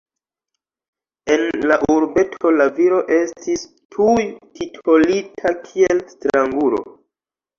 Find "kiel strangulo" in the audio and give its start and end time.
5.67-6.83